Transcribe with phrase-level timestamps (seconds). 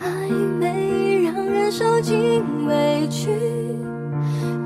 [0.00, 0.28] 暧
[0.58, 3.30] 昧让人受尽委屈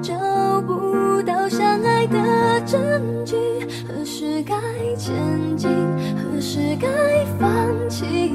[0.02, 0.14] 找
[0.62, 3.36] 不到相爱的证据
[3.86, 4.54] 何时该
[4.96, 5.68] 前进
[6.16, 8.30] 何时该放弃？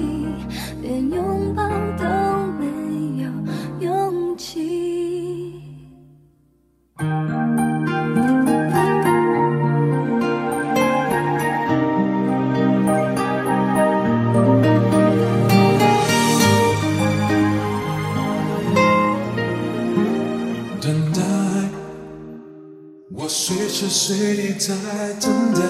[23.50, 24.74] 随时随地在
[25.22, 25.62] 等待，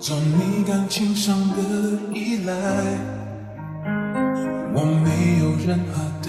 [0.00, 1.62] 做你感情上的
[2.12, 2.52] 依赖。
[4.74, 6.28] 我没有任何的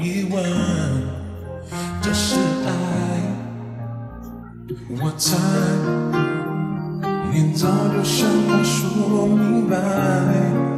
[0.00, 0.36] 疑问，
[2.00, 2.70] 这是爱。
[4.90, 5.36] 我猜
[7.32, 10.77] 你早就想我说明白。